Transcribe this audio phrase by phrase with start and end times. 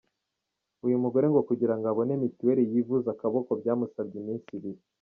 [0.85, 4.81] Uyu mugore ngo kugirango abone Mituweli yivuze akaboko byamusabye iminsi ibiri.